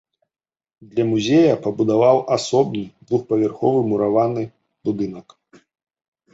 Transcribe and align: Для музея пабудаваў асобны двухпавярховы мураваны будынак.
Для 0.93 1.03
музея 1.11 1.53
пабудаваў 1.65 2.17
асобны 2.37 2.83
двухпавярховы 3.05 3.79
мураваны 3.95 4.43
будынак. 4.89 5.27